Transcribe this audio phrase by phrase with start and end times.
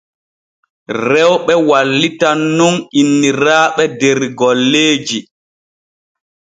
[1.09, 5.19] Rewɓe wallitan nun inniraaɓe der golleeji.